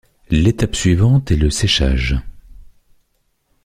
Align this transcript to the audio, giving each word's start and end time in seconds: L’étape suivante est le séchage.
L’étape 0.31 0.75
suivante 0.75 1.29
est 1.29 1.35
le 1.35 1.51
séchage. 1.51 2.19